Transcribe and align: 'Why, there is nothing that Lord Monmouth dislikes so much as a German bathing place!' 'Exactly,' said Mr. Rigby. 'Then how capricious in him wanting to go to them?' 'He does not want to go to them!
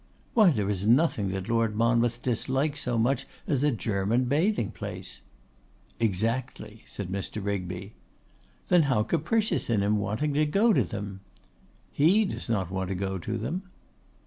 'Why, 0.33 0.49
there 0.49 0.67
is 0.67 0.87
nothing 0.87 1.29
that 1.29 1.47
Lord 1.47 1.75
Monmouth 1.75 2.23
dislikes 2.23 2.79
so 2.79 2.97
much 2.97 3.27
as 3.45 3.63
a 3.63 3.69
German 3.69 4.25
bathing 4.25 4.71
place!' 4.71 5.21
'Exactly,' 5.99 6.81
said 6.87 7.09
Mr. 7.11 7.39
Rigby. 7.45 7.93
'Then 8.69 8.81
how 8.89 9.03
capricious 9.03 9.69
in 9.69 9.83
him 9.83 9.97
wanting 9.99 10.33
to 10.33 10.45
go 10.47 10.73
to 10.73 10.83
them?' 10.83 11.19
'He 11.91 12.25
does 12.25 12.49
not 12.49 12.71
want 12.71 12.87
to 12.89 12.95
go 12.95 13.19
to 13.19 13.37
them! 13.37 13.69